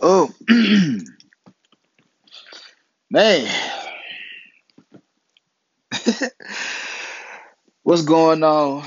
[0.00, 0.30] Oh,
[3.10, 3.48] man.
[7.82, 8.86] What's going on?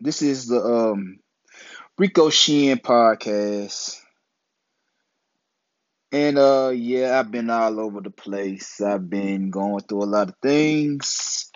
[0.00, 1.18] This is the um
[1.98, 4.00] Rico Sheehan podcast.
[6.12, 8.80] And uh yeah, I've been all over the place.
[8.80, 11.50] I've been going through a lot of things,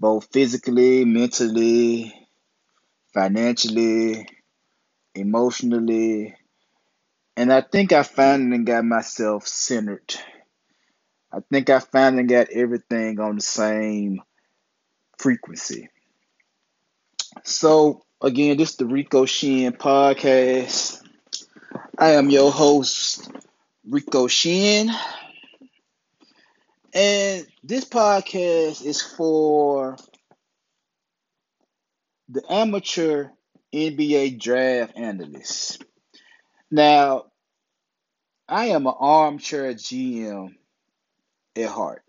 [0.00, 2.14] both physically, mentally,
[3.14, 4.26] financially,
[5.14, 6.34] emotionally.
[7.36, 10.14] And I think I finally got myself centered.
[11.32, 14.22] I think I finally got everything on the same
[15.18, 15.88] frequency.
[17.42, 21.02] So, again, this is the Rico Sheehan podcast.
[21.98, 23.28] I am your host,
[23.84, 24.90] Rico Sheehan.
[26.92, 29.96] And this podcast is for
[32.28, 33.30] the amateur
[33.72, 35.84] NBA draft analyst.
[36.74, 37.26] Now,
[38.48, 40.56] I am an armchair GM
[41.54, 42.02] at heart.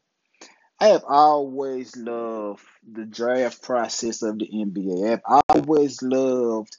[0.80, 5.22] I have always loved the draft process of the NBA.
[5.24, 6.76] I've always loved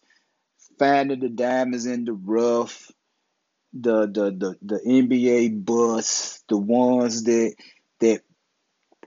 [0.80, 2.90] finding the diamonds in the rough,
[3.72, 7.54] the the the, the NBA bus, the ones that
[8.00, 8.22] that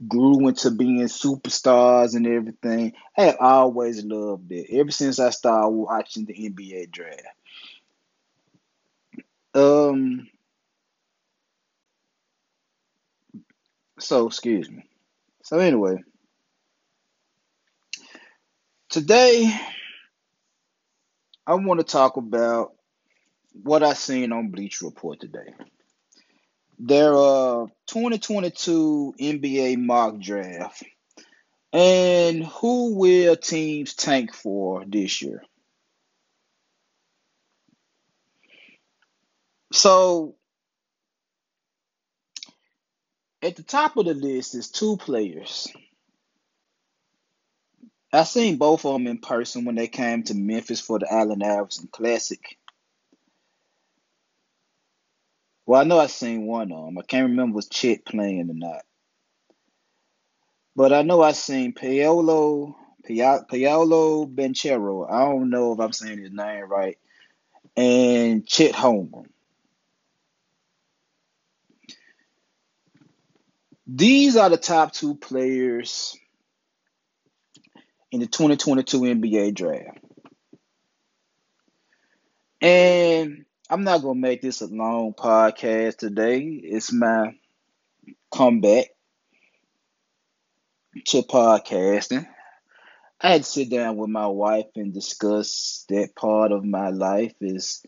[0.08, 2.94] grew into being superstars and everything.
[3.18, 7.39] I have always loved it ever since I started watching the NBA draft.
[9.54, 10.28] Um,
[14.00, 14.84] so excuse me.
[15.44, 15.98] So anyway,
[18.90, 19.52] today
[21.48, 22.74] I want to talk about
[23.64, 25.54] what I seen on Bleacher Report today.
[26.78, 30.84] Their uh 2022 NBA mock draft
[31.74, 35.44] and who will teams tank for this year?
[39.72, 40.36] So
[43.42, 45.68] at the top of the list is two players.
[48.12, 51.44] I seen both of them in person when they came to Memphis for the Allen
[51.44, 52.42] Iverson Classic.
[55.66, 56.98] Well, I know I seen one of them.
[56.98, 58.82] I can't remember was Chet playing or not.
[60.76, 62.76] But I know I seen Paolo
[63.08, 65.12] Paolo Banchero.
[65.12, 66.98] I don't know if I'm saying his name right.
[67.78, 69.28] And Chet Holmgren.
[73.92, 76.16] These are the top two players
[78.12, 79.98] in the 2022 NBA draft.
[82.62, 86.40] And I'm not going to make this a long podcast today.
[86.40, 87.36] It's my
[88.32, 88.90] comeback
[91.06, 92.28] to podcasting.
[93.20, 97.34] I had to sit down with my wife and discuss that part of my life
[97.42, 97.84] is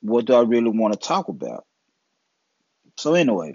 [0.00, 1.66] what do I really want to talk about?
[2.96, 3.52] So anyway,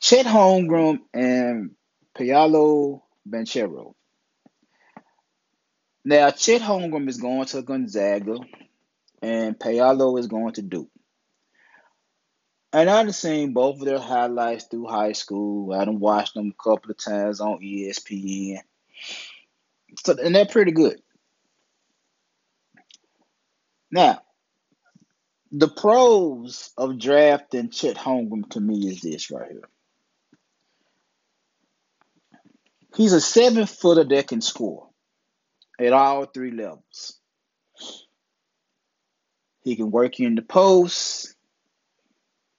[0.00, 1.72] Chet Holmgren and
[2.16, 3.92] Paolo Banchero.
[6.04, 8.38] Now, Chet Holmgren is going to Gonzaga,
[9.20, 10.88] and Paolo is going to Duke.
[12.72, 15.72] And I've seen both of their highlights through high school.
[15.74, 18.60] I done watched them a couple of times on ESPN.
[20.04, 21.02] So, and they're pretty good.
[23.90, 24.22] Now,
[25.52, 29.68] the pros of drafting Chet Holmgren to me is this right here.
[32.96, 34.88] He's a seven footer that can score
[35.78, 37.18] at all three levels.
[39.62, 41.34] He can work you in the post.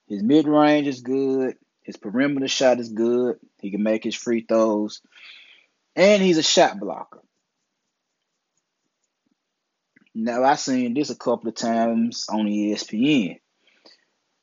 [0.08, 1.56] His mid range is good.
[1.82, 3.36] His perimeter shot is good.
[3.60, 5.00] He can make his free throws.
[5.96, 7.20] And he's a shot blocker.
[10.14, 13.38] Now I've seen this a couple of times on ESPN.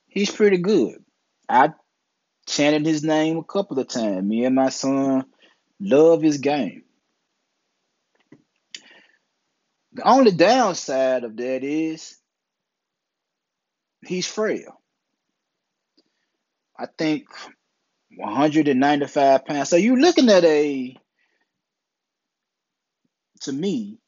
[0.08, 1.04] He's pretty good.
[1.48, 1.74] I
[2.48, 4.28] chanted his name a couple of times.
[4.28, 5.26] Me and my son
[5.80, 6.84] love his game.
[9.94, 12.18] The only downside of that is
[14.06, 14.80] he's frail.
[16.78, 17.28] I think
[18.16, 19.70] 195 pounds.
[19.70, 20.96] So you're looking at a,
[23.42, 24.00] to me,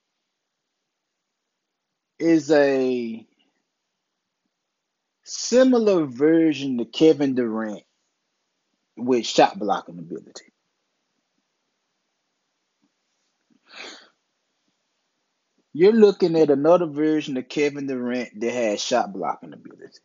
[2.19, 3.25] is a
[5.23, 7.83] similar version to Kevin Durant
[8.95, 10.50] with shot blocking ability.
[15.73, 19.99] You're looking at another version of Kevin Durant that has shot blocking ability.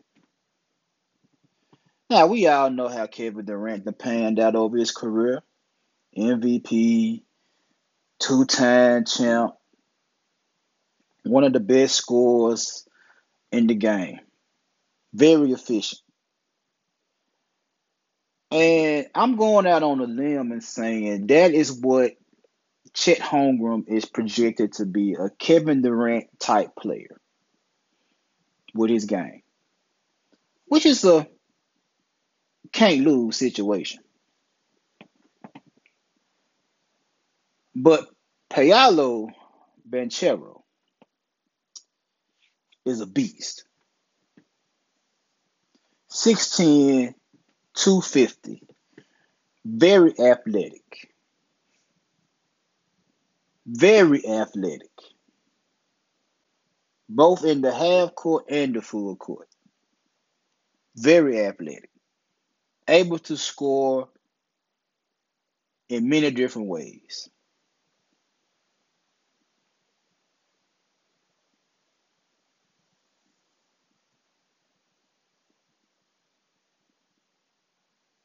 [2.09, 5.43] Now we all know how Kevin Durant panned out over his career.
[6.17, 7.23] MVP,
[8.21, 9.55] two-time champ,
[11.25, 12.87] one of the best scorers
[13.53, 14.21] in the game.
[15.12, 16.01] Very efficient.
[18.51, 22.12] And I'm going out on a limb and saying that is what
[22.97, 27.21] Chet Holmgren is projected to be a Kevin Durant type player
[28.75, 29.43] with his game,
[30.65, 31.29] which is a
[32.73, 34.03] can't lose situation.
[37.75, 38.09] But
[38.49, 39.29] Paolo
[39.89, 40.63] Banchero
[42.87, 43.67] is a beast.
[46.11, 47.13] 6'10,
[47.75, 48.63] 250.
[49.67, 51.16] Very athletic.
[53.67, 54.91] Very athletic.
[57.09, 59.49] Both in the half court and the full court.
[60.97, 61.91] Very athletic.
[62.89, 64.09] Able to score
[65.89, 67.29] in many different ways.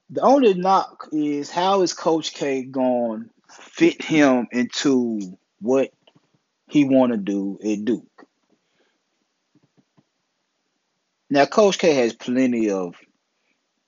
[0.09, 5.91] The only knock is how is Coach K going fit him into what
[6.69, 8.05] he want to do at Duke.
[11.29, 12.95] Now, Coach K has plenty of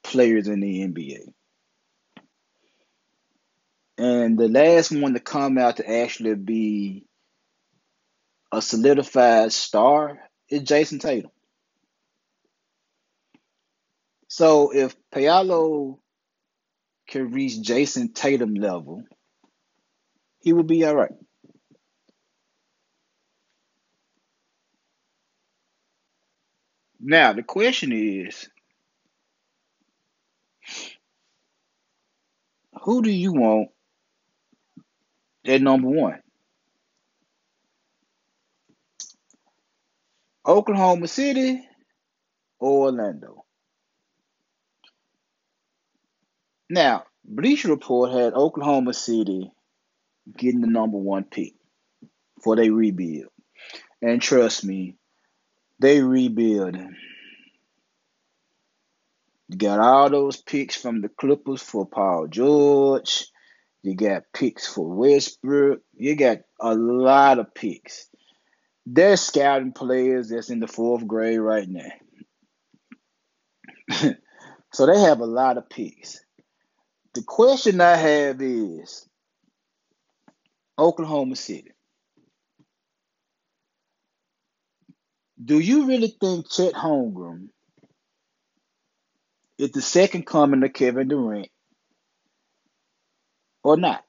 [0.04, 1.34] players in the NBA.
[3.98, 7.06] And the last one to come out to actually be
[8.52, 10.20] a solidified star
[10.50, 11.32] is Jayson Tatum.
[14.28, 16.00] So if Paolo
[17.08, 19.04] can reach Jayson Tatum level,
[20.44, 21.12] he will be all right.
[27.00, 28.50] Now the question is,
[32.82, 33.70] who do you want
[35.46, 36.20] at number one?
[40.46, 41.66] Oklahoma City
[42.60, 43.46] or Orlando?
[46.70, 49.52] Now, Bleacher Report had Oklahoma City
[50.38, 51.54] getting the number one pick
[52.42, 53.30] for they rebuild.
[54.02, 54.98] And trust me,
[55.80, 56.96] they rebuilding.
[59.50, 63.28] You got all those picks from the Clippers for Paul George.
[63.82, 65.82] You got picks for Westbrook.
[65.94, 68.08] You got a lot of picks.
[68.86, 71.92] They're scouting players that's in the fourth grade right now.
[74.74, 76.24] so they have a lot of picks.
[77.14, 79.08] The question I have is
[80.78, 81.72] Oklahoma City.
[85.44, 87.50] Do you really think Chet Holmgren
[89.58, 91.50] is the second coming of Kevin Durant
[93.64, 94.04] or not?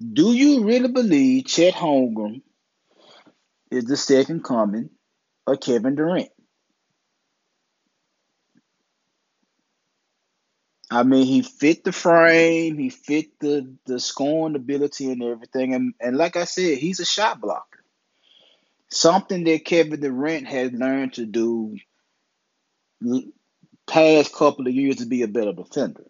[0.00, 2.42] Do you really believe Chet Holmgren
[3.70, 4.90] is the second coming
[5.46, 6.30] of Kevin Durant?
[10.92, 15.94] I mean, he fit the frame, he fit the the scoring ability and everything, and
[15.98, 17.82] and like I said, he's a shot blocker.
[18.90, 21.78] Something that Kevin Durant has learned to do
[23.86, 26.04] past couple of years to be a better defender.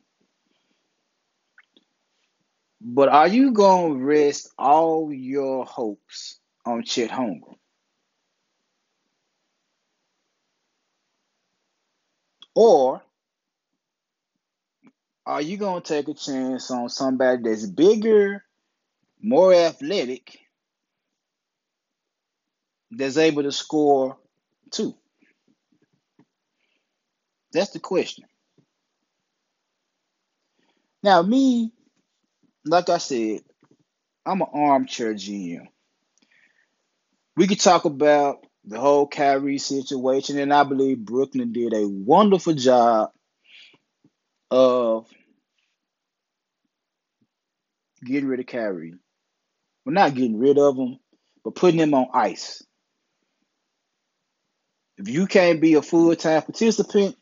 [2.81, 7.55] But are you to rest all your hopes on Chet Holmgren?
[12.57, 13.01] Or
[15.27, 18.45] are you going to take a chance on somebody that's bigger,
[19.21, 20.39] more athletic,
[22.91, 24.19] that's able to score
[24.71, 24.95] too?
[27.53, 28.25] That's the question.
[31.03, 31.73] Now, me,
[32.65, 33.41] like I said,
[34.25, 35.67] I'm an armchair GM.
[37.37, 42.55] We could talk about the whole Kyrie situation, and I believe Brooklyn did a wonderful
[42.55, 43.11] job
[44.53, 45.07] of
[48.05, 48.95] getting rid of Kyrie.
[49.87, 50.99] We're not getting rid of him,
[51.43, 52.63] but putting him on ice.
[54.99, 57.17] If you can't be a full time participant,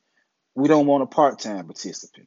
[0.57, 2.27] we don't want a part time participant.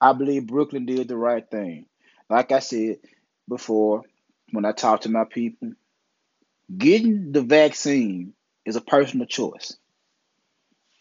[0.00, 1.86] I believe Brooklyn did the right thing.
[2.30, 2.98] Like I said
[3.48, 4.04] before,
[4.52, 5.72] when I talked to my people,
[6.74, 9.76] getting the vaccine is a personal choice.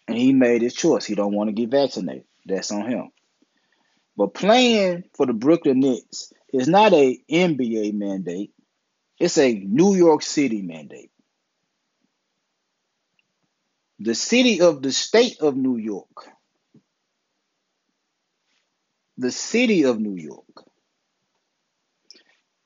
[0.07, 1.05] And he made his choice.
[1.05, 2.23] He don't want to get vaccinated.
[2.47, 3.11] That's on him.
[4.15, 8.53] But playing for the Brooklyn Nets is not a NBA mandate.
[9.19, 11.11] It's a New York City mandate.
[13.99, 16.29] The city of the state of New York.
[19.17, 20.45] The city of New York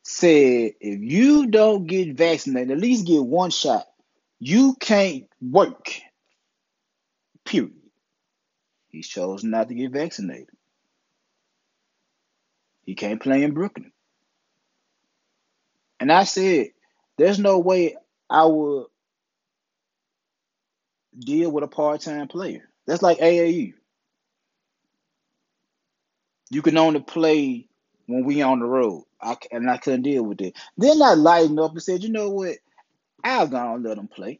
[0.03, 3.87] said if you don't get vaccinated, at least get one shot,
[4.39, 5.93] you can't work.
[7.45, 7.80] Period.
[8.91, 10.49] He chose not to get vaccinated.
[12.83, 13.91] He can't play in Brooklyn.
[15.99, 16.67] And I said,
[17.17, 17.95] there's no way
[18.29, 18.87] I would
[21.17, 22.67] deal with a part time player.
[22.87, 23.73] That's like AAU.
[26.49, 27.67] You can only play
[28.07, 29.05] when we on the road.
[29.21, 30.57] I, and I couldn't deal with it.
[30.77, 32.57] Then I lightened up and said, you know what?
[33.23, 34.39] I'll go and let him play.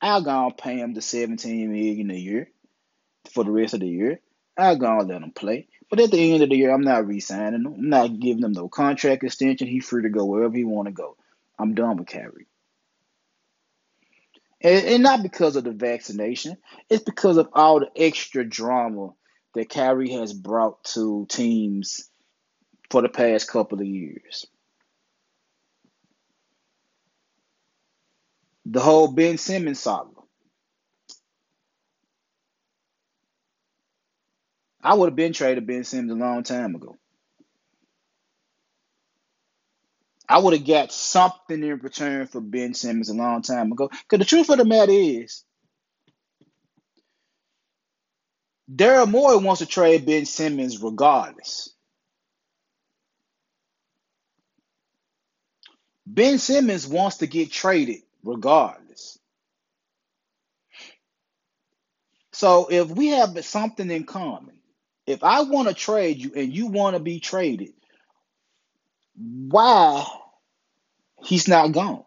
[0.00, 2.50] I'll go and pay him the 17 million a year
[3.30, 4.20] for the rest of the year.
[4.56, 5.68] I'll go and let him play.
[5.88, 7.66] But at the end of the year, I'm not re-signing him.
[7.66, 9.68] I'm not giving him no contract extension.
[9.68, 11.16] He's free to go wherever he want to go.
[11.58, 12.46] I'm done with Kyrie.
[14.62, 16.56] And, and not because of the vaccination.
[16.88, 19.10] It's because of all the extra drama
[19.54, 22.08] that Kyrie has brought to teams
[22.90, 24.46] for the past couple of years.
[28.64, 30.21] The whole Ben Simmons saga.
[34.82, 36.96] I would have been traded Ben Simmons a long time ago.
[40.28, 43.88] I would have got something in return for Ben Simmons a long time ago.
[43.88, 45.44] Because the truth of the matter is,
[48.74, 51.70] Daryl Morey wants to trade Ben Simmons regardless.
[56.06, 59.18] Ben Simmons wants to get traded regardless.
[62.32, 64.54] So if we have something in common,
[65.06, 67.72] if I want to trade you and you want to be traded,
[69.14, 70.06] why
[71.24, 72.04] he's not gone?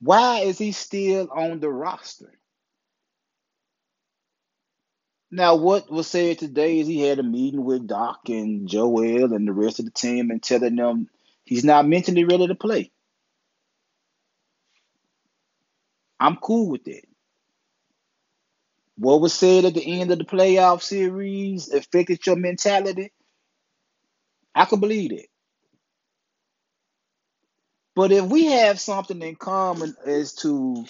[0.00, 2.32] Why is he still on the roster?
[5.30, 9.46] Now, what was said today is he had a meeting with Doc and Joel and
[9.46, 11.08] the rest of the team and telling them
[11.44, 12.90] he's not mentally ready to play.
[16.18, 17.07] I'm cool with that.
[18.98, 23.12] What was said at the end of the playoff series affected your mentality.
[24.54, 25.26] I can believe it.
[27.94, 30.84] But if we have something in common as to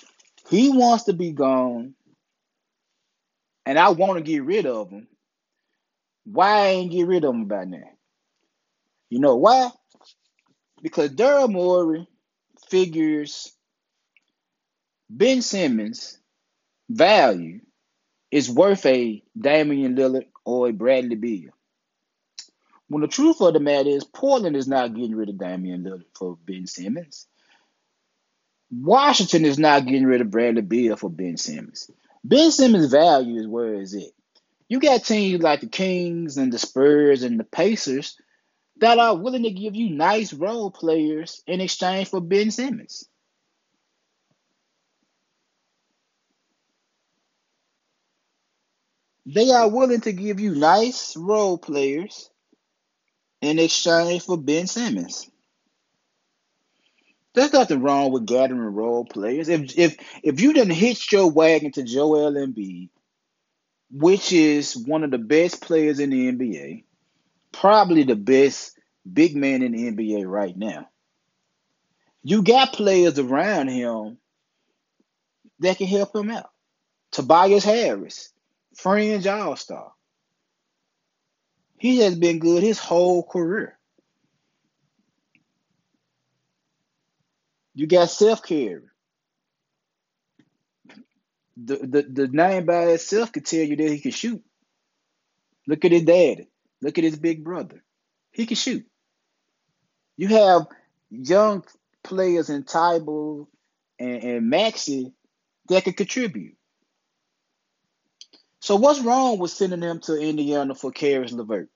[0.49, 1.95] he wants to be gone
[3.67, 5.09] and I want to get rid of him,
[6.25, 7.91] why I ain't get rid of him by now?
[9.11, 9.71] You know why?
[10.83, 12.07] Because Daryl Morey
[12.71, 13.53] figures
[15.11, 16.19] Ben Simmons'
[16.88, 17.61] value
[18.31, 21.51] is worth a Damian Lillard or a Bradley Beal.
[22.89, 26.05] When the truth of the matter is, Portland is not getting rid of Damian Lillard
[26.15, 27.27] for Ben Simmons.
[28.71, 31.91] Washington is not getting rid of Bradley Beal for Ben Simmons.
[32.25, 34.13] Ben Simmons' value is where is it?
[34.69, 38.17] You got teams like the Kings and the Spurs and the Pacers
[38.77, 43.09] that are willing to give you nice role players in exchange for Ben Simmons.
[49.31, 52.31] They are willing to give you nice role players
[53.43, 55.31] in exchange for Ben Simmons.
[57.35, 59.51] There's nothing wrong with gathering role players.
[59.51, 62.89] If if if you didn't hitch your wagon to Joel Embiid,
[63.91, 66.85] which is one of the best players in the NBA,
[67.53, 68.79] probably the best
[69.11, 70.89] big man in the NBA right now.
[72.23, 74.17] You got players around him
[75.59, 76.51] that can help him out.
[77.11, 78.33] Tobias Harris,
[78.79, 79.93] fringe all star.
[81.79, 83.79] He has been good his whole career.
[87.75, 88.83] You got Seth Curry.
[91.57, 94.43] The, the the name by itself could tell you that he can shoot.
[95.67, 96.49] Look at his daddy.
[96.81, 97.83] Look at his big brother.
[98.33, 98.87] He can shoot.
[100.17, 100.67] You have
[101.11, 101.65] young
[102.05, 103.49] players in Thybulle
[103.99, 105.13] and, and Maxey
[105.69, 106.58] that can contribute.
[108.61, 111.69] So what's wrong with sending them to Indiana for Caris LeVert?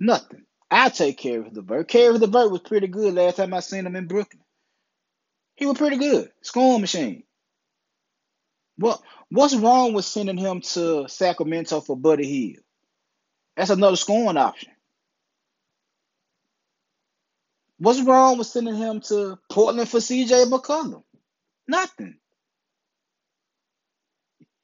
[0.00, 0.44] Nothing.
[0.70, 1.88] I take Caris LeVert.
[1.88, 4.42] Caris LeVert was pretty good last time I seen him in Brooklyn.
[5.56, 6.30] He was pretty good.
[6.42, 7.24] Scoring machine.
[8.76, 9.00] What
[9.30, 12.64] what's wrong with sending him to Sacramento for Buddy Hield?
[13.56, 14.72] That's another scoring option.
[17.78, 21.03] What's wrong with sending him to Portland for CJ McCollum?
[21.66, 22.18] Nothing.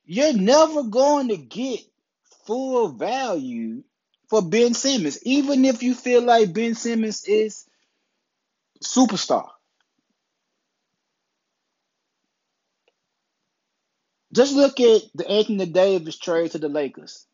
[0.05, 1.81] You're never going to get
[2.47, 3.83] full value
[4.29, 7.65] for Ben Simmons, even if you feel like Ben Simmons is
[8.83, 9.49] superstar.
[14.33, 17.27] Just look at the Anthony Davis trade to the Lakers.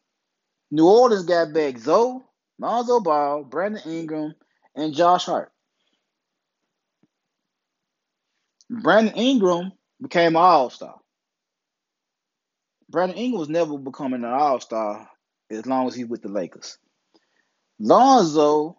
[0.71, 2.23] New Orleans got back Zoe,
[2.59, 4.35] Lonzo Ball, Brandon Ingram,
[4.75, 5.53] and Josh Hart.
[8.69, 10.97] Brandon Ingram became an all star.
[12.89, 15.09] Brandon Ingram was never becoming an all star
[15.51, 16.79] as long as he's with the Lakers.
[17.79, 18.77] Lonzo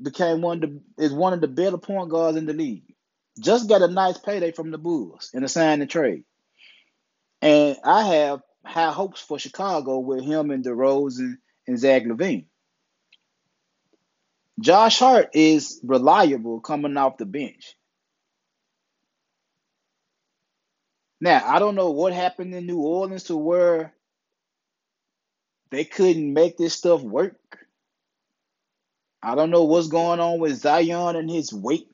[0.00, 2.84] became one of the is one of the better point guards in the league.
[3.40, 6.24] Just got a nice payday from the Bulls in a sign and trade.
[7.40, 12.46] And I have high hopes for Chicago with him and DeRozan and Zach LaVine.
[14.60, 17.76] Josh Hart is reliable coming off the bench.
[21.20, 23.94] Now, I don't know what happened in New Orleans to where
[25.70, 27.36] they couldn't make this stuff work.
[29.22, 31.88] I don't know what's going on with Zion and his weight.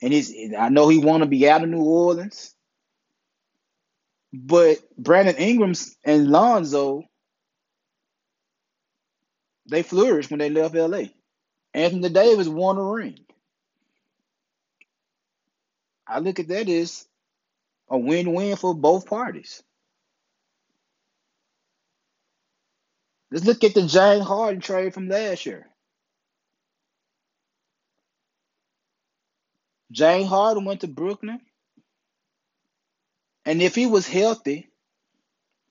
[0.00, 2.54] And his I know he want to be out of New Orleans.
[4.32, 7.04] But Brandon Ingram's and Lonzo,
[9.68, 11.04] they flourished when they left LA.
[11.74, 13.18] Anthony Davis won a ring.
[16.06, 17.06] I look at that as
[17.88, 19.62] a win-win for both parties.
[23.30, 25.66] Let's look at the James Harden trade from last year.
[29.90, 31.40] James Harden went to Brooklyn.
[33.44, 34.70] And if he was healthy,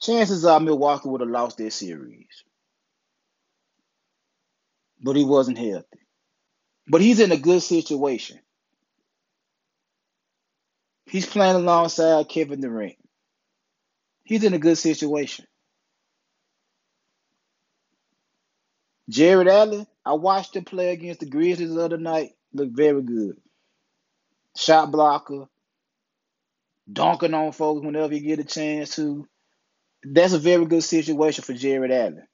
[0.02, 2.44] chances are Milwaukee would have lost their series.
[5.02, 5.86] But he wasn't healthy.
[6.88, 8.40] But he's in a good situation.
[11.06, 12.96] He's playing alongside Kevin Durant.
[14.24, 15.46] He's in a good situation.
[19.10, 22.32] Jarrett Allen, I watched him play against the Grizzlies the other night.
[22.54, 23.36] Looked very good.
[24.56, 25.48] Shot blocker,
[26.92, 29.28] dunking on folks whenever you get a chance to.
[30.04, 32.28] That's a very good situation for Jarrett Allen.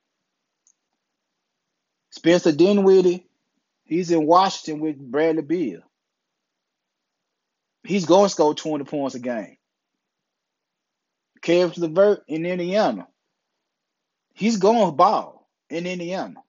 [2.18, 3.28] Spencer Dinwiddie,
[3.86, 5.82] he's in Washington with Bradley Beal.
[7.84, 9.58] He's going to score 20 points a game.
[11.44, 13.08] Caris LeVert in Indiana.
[14.34, 16.42] He's going to ball in Indiana.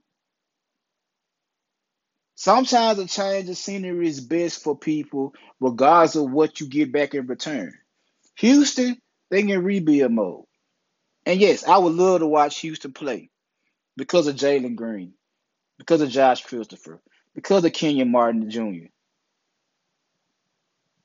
[2.34, 7.14] Sometimes a change of scenery is best for people, regardless of what you get back
[7.14, 7.74] in return.
[8.36, 8.96] Houston,
[9.28, 10.44] they in rebuild mode.
[11.26, 13.28] And yes, I would love to watch Houston play
[13.98, 15.12] because of Jalen Green,
[15.78, 17.00] because of Josh Christopher,
[17.34, 18.88] because of Kenyon Martin Jr.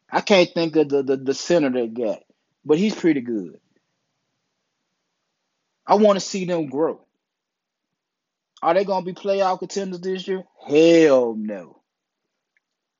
[0.09, 2.19] I can't think of the, the, the center they got,
[2.65, 3.59] but he's pretty good.
[5.85, 7.01] I want to see them grow.
[8.61, 10.43] Are they going to be playoff contenders this year?
[10.65, 11.81] Hell no.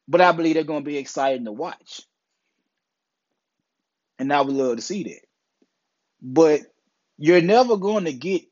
[0.07, 2.01] But I believe they're going to be exciting to watch.
[4.19, 5.21] And I would love to see that.
[6.21, 6.61] But
[7.17, 8.43] you're never going to get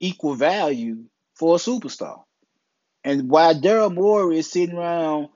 [0.00, 2.24] equal value for a superstar.
[3.04, 5.28] And while Daryl Morey is sitting around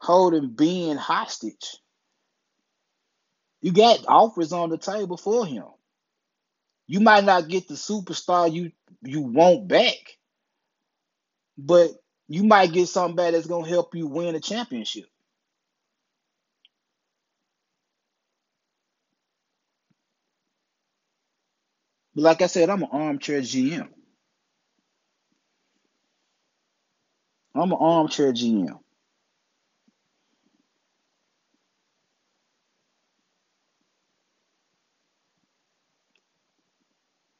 [0.00, 1.76] holding Ben hostage,
[3.62, 5.64] you got offers on the table for him.
[6.86, 9.96] You might not get the superstar you you want back,
[11.58, 11.90] but
[12.28, 15.06] you might get back that's gonna help you win a championship.
[22.14, 23.93] But like I said, I'm an armchair GM.
[27.54, 28.78] I'm an armchair GM.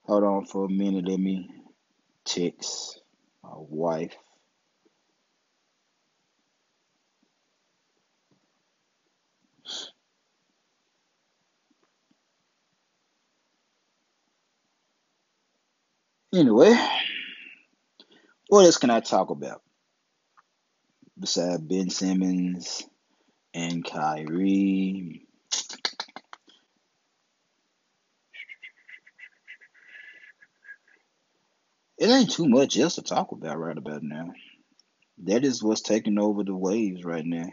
[0.07, 1.09] Hold on for a minute.
[1.09, 1.50] Let me
[2.24, 3.00] text
[3.42, 4.14] my wife.
[16.35, 16.74] Anyway,
[18.48, 19.62] what else can I talk about
[21.18, 22.85] besides Ben Simmons
[23.55, 25.27] and Kyrie?
[31.98, 34.33] It ain't too much else to talk about right about now.
[35.18, 37.50] That is what's taking over the waves right now.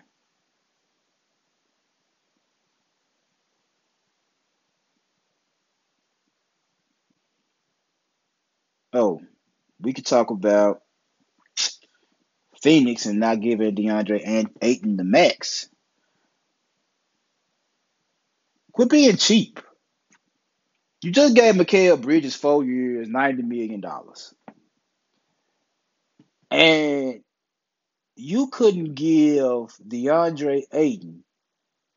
[8.94, 9.22] Oh,
[9.80, 10.82] we could talk about
[12.62, 15.70] Phoenix and not giving DeAndre and Ayton the max.
[18.72, 19.60] Quit being cheap.
[21.02, 24.34] You just gave Mikal Bridges four years, ninety million dollars,
[26.52, 27.24] and
[28.16, 31.24] you couldn't give DeAndre Ayton,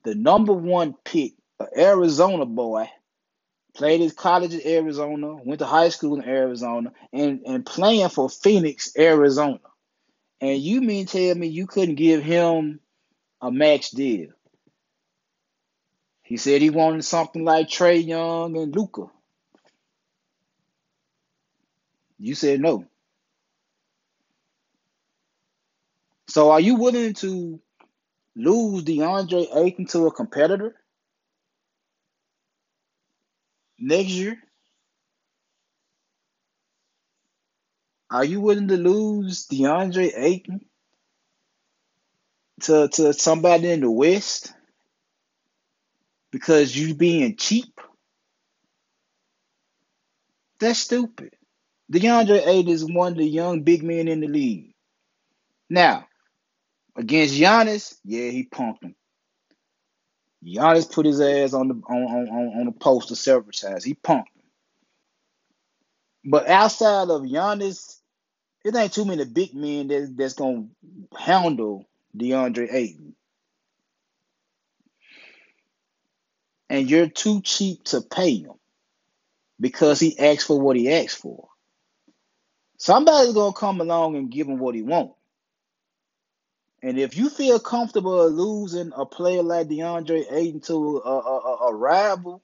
[0.05, 2.89] the number one pick, an Arizona boy,
[3.75, 8.31] played his college in Arizona, went to high school in Arizona, and, and playing for
[8.31, 9.61] Phoenix, Arizona.
[10.45, 12.79] And you mean tell me you couldn't give him
[13.41, 14.29] a max deal?
[16.23, 19.07] He said he wanted something like Trae Young and Luka.
[22.19, 22.85] You said no.
[26.29, 27.59] So are you willing to
[28.37, 30.77] lose DeAndre Ayton to a competitor
[33.79, 34.44] next year?
[38.15, 40.65] Are you willing to lose DeAndre Ayton
[42.61, 44.55] to, to somebody in the West
[46.31, 47.81] because you being cheap?
[50.61, 51.35] That's stupid.
[51.93, 54.75] DeAndre Ayton is one of the young big men in the league.
[55.69, 56.07] Now,
[56.95, 58.95] against Giannis, yeah, he punked him.
[60.47, 63.83] Giannis put his ass on the on on on the poster several times.
[63.83, 64.45] He punked him.
[66.27, 68.03] But outside of Giannis,
[68.65, 70.67] it ain't too many big men that, that's gonna
[71.17, 73.15] handle DeAndre Ayton.
[76.71, 78.55] And you're too cheap to pay him
[79.61, 81.49] because he asked for what he asked for.
[82.79, 85.15] Somebody's gonna come along and give him what he wants.
[86.83, 91.75] And if you feel comfortable losing a player like DeAndre Ayton to a, a, a
[91.75, 92.43] rival,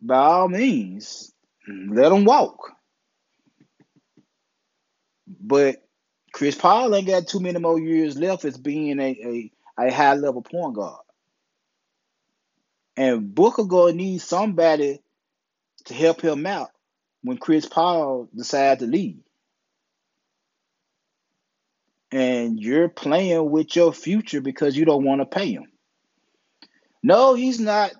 [0.00, 1.32] by all means,
[1.68, 2.73] let him walk.
[5.26, 5.82] But
[6.32, 10.14] Chris Paul ain't got too many more years left as being a, a, a high
[10.14, 11.00] level point guard.
[12.96, 15.00] And Booker gonna need somebody
[15.86, 16.70] to help him out
[17.22, 19.24] when Chris Paul decides to leave
[22.14, 25.64] and you're playing with your future because you don't want to pay him.
[27.02, 27.92] No, he's not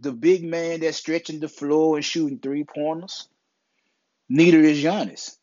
[0.00, 3.28] the big man that's stretching the floor and shooting three pointers.
[4.28, 5.36] Neither is Giannis.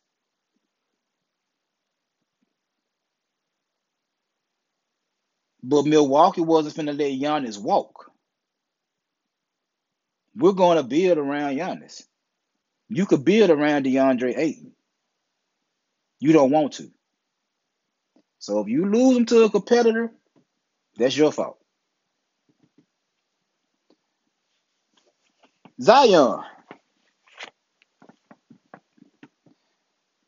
[5.68, 8.12] But Milwaukee wasn't to let Giannis walk.
[10.36, 12.04] We're going to build around Giannis.
[12.88, 14.72] You could build around DeAndre Ayton.
[16.20, 16.88] You don't want to.
[18.38, 20.12] So if you lose them to a competitor,
[20.96, 21.58] that's your fault.
[25.82, 26.42] Zion.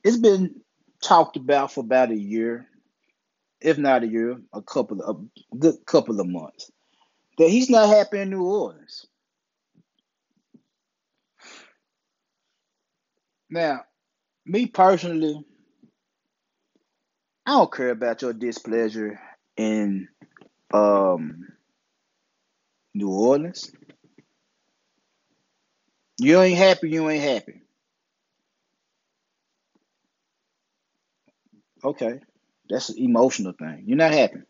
[0.02, 0.62] It's been
[1.02, 2.67] talked about for about a year,
[3.60, 6.70] if not a year, a couple of a good couple of months,
[7.38, 9.06] that he's not happy in New Orleans.
[13.50, 13.82] Now,
[14.46, 15.44] me personally,
[17.46, 19.20] I don't care about your displeasure
[19.56, 20.08] in
[20.72, 21.46] um
[22.94, 23.70] New Orleans.
[26.20, 27.62] You ain't happy, you ain't happy.
[31.84, 32.20] Okay.
[32.68, 33.84] That's an emotional thing.
[33.86, 34.40] You're not happy.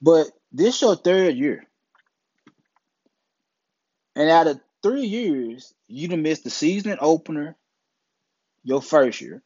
[0.00, 1.64] But this your third year.
[4.14, 7.56] And out of three years, you done missed the season opener
[8.64, 9.42] your first year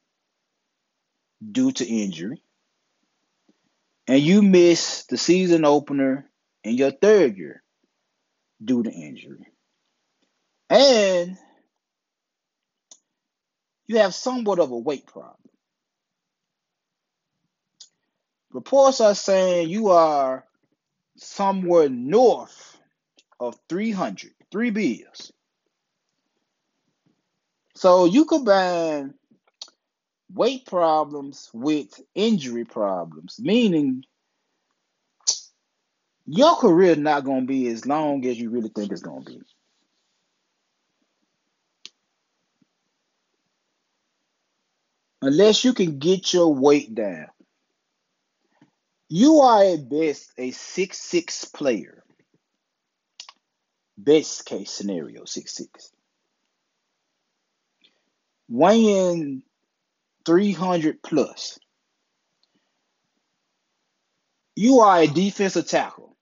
[1.50, 2.42] due to injury,
[4.06, 6.28] and you miss the season opener
[6.64, 7.62] in your third year
[8.64, 9.46] due to injury,
[10.70, 11.36] and
[13.86, 15.36] you have somewhat of a weight problem.
[18.52, 20.44] Reports are saying you are
[21.16, 22.78] somewhere north
[23.40, 25.32] of 300, three bills.
[27.74, 29.14] So you combine
[30.32, 34.04] weight problems with injury problems, meaning
[36.26, 39.24] your career is not going to be as long as you really think it's going
[39.24, 39.40] to be.
[45.22, 47.26] Unless you can get your weight down.
[49.14, 52.02] You are at best a six-six player.
[53.98, 55.92] Best case scenario, six-six.
[58.48, 59.42] Weighing
[60.24, 61.58] 300 plus.
[64.56, 66.16] You are a defensive tackle.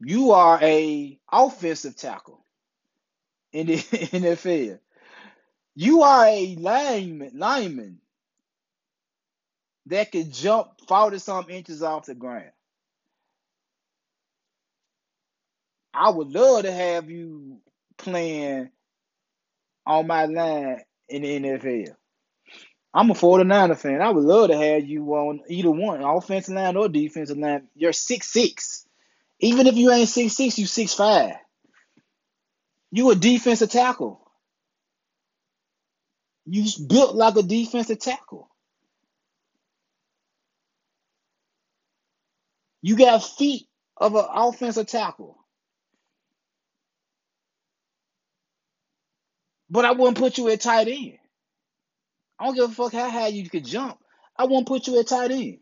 [0.00, 2.42] You are a offensive tackle
[3.52, 4.78] in the NFL.
[5.74, 8.00] You are a lineman, lineman
[9.86, 12.50] that could jump 40 some inches off the ground.
[15.94, 17.58] I would love to have you
[17.96, 18.70] playing
[19.86, 21.94] on my line in the NFL.
[22.92, 24.02] I'm a 49er fan.
[24.02, 27.68] I would love to have you on either one, offensive line or defensive line.
[27.74, 28.86] You're six six.
[29.38, 31.34] Even if you ain't six six, you six five.
[32.90, 34.20] You a defensive tackle.
[36.46, 38.48] You built like a defensive tackle.
[42.86, 45.36] You got feet of an offensive tackle.
[49.68, 51.18] But I wouldn't put you at tight end.
[52.38, 53.98] I don't give a fuck how high you could jump.
[54.36, 55.58] I won't put you at tight end.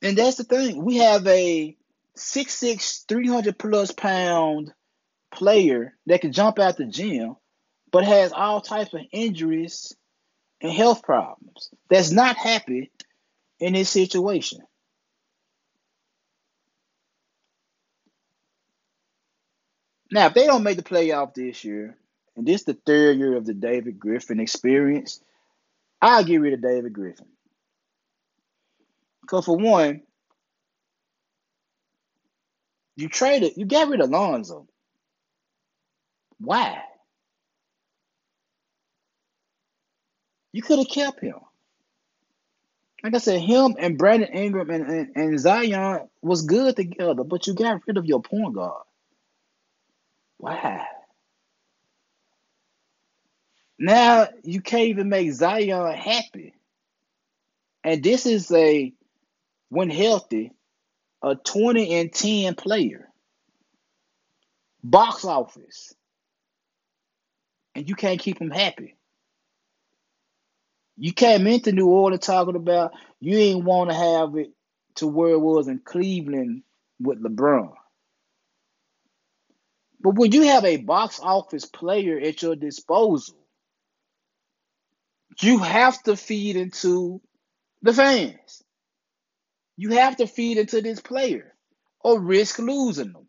[0.00, 0.84] And that's the thing.
[0.84, 1.76] We have a
[2.16, 4.72] 6'6, 300 plus pound
[5.34, 7.34] player that can jump out the gym,
[7.90, 9.92] but has all types of injuries
[10.60, 11.70] and health problems.
[11.88, 12.90] That's not happy
[13.58, 14.60] in this situation.
[20.12, 21.96] Now, if they don't make the playoff this year,
[22.36, 25.22] and this is the third year of the David Griffin experience,
[26.02, 27.28] I'll get rid of David Griffin.
[29.20, 30.02] Because for one,
[32.96, 34.66] you traded, you got rid of Lonzo.
[36.38, 36.82] Why?
[40.52, 41.36] You could have kept him.
[43.02, 47.46] Like I said, him and Brandon Ingram and, and, and Zion was good together, but
[47.46, 48.84] you got rid of your point guard.
[50.36, 50.86] Why?
[53.78, 56.54] Now you can't even make Zion happy.
[57.82, 58.92] And this is a,
[59.70, 60.52] when healthy,
[61.22, 63.08] a 20 and 10 player.
[64.82, 65.94] Box office.
[67.74, 68.96] And you can't keep him happy.
[71.00, 74.50] You came into New Orleans talking about you ain't want to have it
[74.96, 76.62] to where it was in Cleveland
[77.00, 77.72] with LeBron.
[80.02, 83.36] But when you have a box office player at your disposal,
[85.40, 87.22] you have to feed into
[87.80, 88.62] the fans.
[89.78, 91.54] You have to feed into this player
[92.04, 93.26] or risk losing them.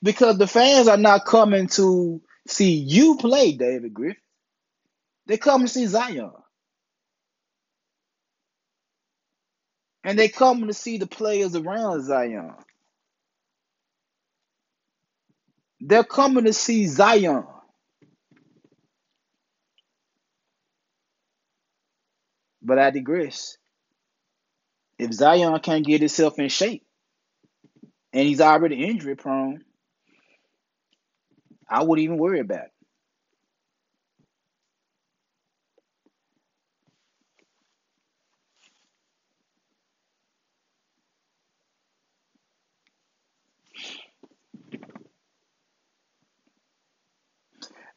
[0.00, 4.22] Because the fans are not coming to see you play, David Griffin.
[5.26, 6.32] They come to see Zion.
[10.04, 12.54] And they come to see the players around Zion.
[15.80, 17.44] They're coming to see Zion.
[22.62, 23.56] But I digress.
[24.98, 26.84] If Zion can't get himself in shape
[28.12, 29.62] and he's already injury prone,
[31.68, 32.75] I wouldn't even worry about it.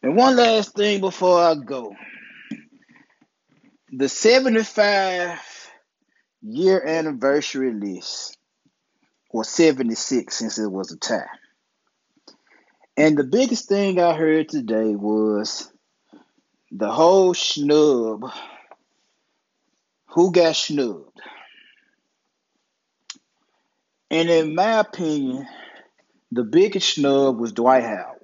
[0.01, 1.93] And one last thing before I go.
[3.91, 5.39] The 75
[6.41, 8.37] year anniversary list,
[9.29, 11.25] or 76 since it was a tie.
[12.95, 15.71] And the biggest thing I heard today was
[16.71, 18.31] the whole snub.
[20.07, 21.19] Who got snubbed?
[24.11, 25.47] And in my opinion,
[26.31, 28.18] the biggest snub was Dwight Howard.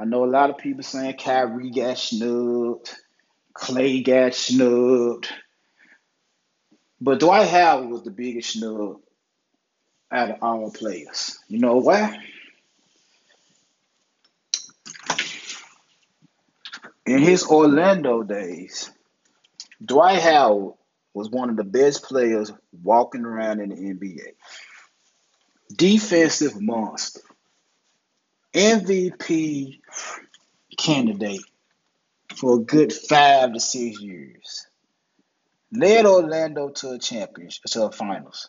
[0.00, 2.90] I know a lot of people saying Kyrie got snubbed,
[3.52, 5.28] Clay got snubbed,
[7.02, 8.96] but Dwight Howard was the biggest snub
[10.10, 11.38] out of all players.
[11.48, 12.18] You know why?
[17.04, 18.90] In his Orlando days,
[19.84, 20.76] Dwight Howard
[21.12, 22.50] was one of the best players
[22.82, 24.32] walking around in the NBA.
[25.76, 27.20] Defensive monster.
[28.54, 29.80] MVP
[30.76, 31.44] candidate
[32.36, 34.66] for a good five to six years.
[35.72, 38.48] Led Orlando to a championship, to a finals.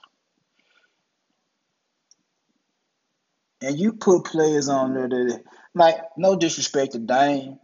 [3.61, 5.43] And you put players on there that,
[5.75, 7.59] like, no disrespect to Dame,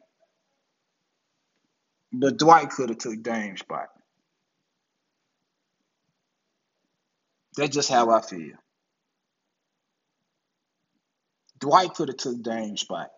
[2.13, 3.89] but Dwight could have took Dame's spot.
[7.55, 8.53] That's just how I feel.
[11.59, 13.11] Dwight could have took Dame's spot,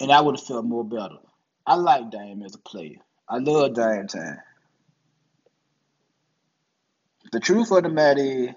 [0.00, 1.18] and I would have felt more better.
[1.66, 2.96] I like Dame as a player.
[3.28, 4.38] I love Dame time.
[7.32, 8.48] The truth of the matter is,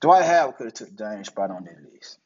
[0.00, 2.18] Dwight Howard could have took Dame's spot on that list.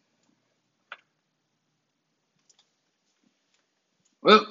[4.22, 4.46] Well,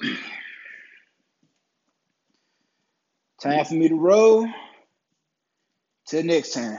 [3.42, 4.48] time for me to roll.
[6.06, 6.78] Till next time.